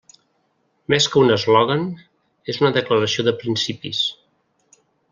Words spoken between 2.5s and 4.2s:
és una declaració de principis.